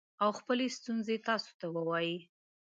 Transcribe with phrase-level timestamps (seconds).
[0.23, 2.17] او خپلې ستونزې تاسو ته ووايي